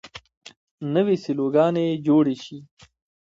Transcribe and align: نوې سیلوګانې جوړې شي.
نوې 0.93 1.15
سیلوګانې 1.23 1.85
جوړې 2.05 2.35
شي. 2.43 2.57